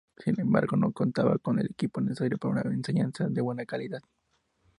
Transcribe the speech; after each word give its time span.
Sin 0.17 0.39
embargo, 0.41 0.77
no 0.77 0.91
contaba 0.93 1.37
con 1.37 1.59
el 1.59 1.67
equipo 1.67 2.01
necesario 2.01 2.39
para 2.39 2.61
una 2.63 2.73
enseñanza 2.73 3.27
de 3.29 3.39
buena 3.39 3.67
calidad. 3.67 4.01